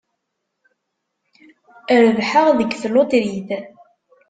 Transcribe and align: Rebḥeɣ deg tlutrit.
Rebḥeɣ 2.03 2.47
deg 2.59 2.71
tlutrit. 2.81 3.49